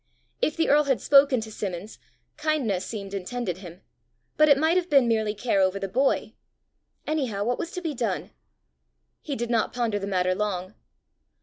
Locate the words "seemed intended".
2.87-3.59